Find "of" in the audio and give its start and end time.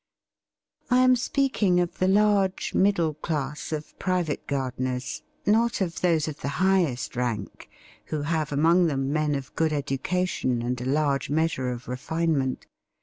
1.79-1.99, 3.71-3.99, 5.79-6.01, 6.27-6.39, 9.35-9.55, 11.69-11.87